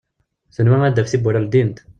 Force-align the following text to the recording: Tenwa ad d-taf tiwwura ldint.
Tenwa 0.55 0.77
ad 0.87 0.93
d-taf 0.95 1.07
tiwwura 1.09 1.41
ldint. 1.45 1.77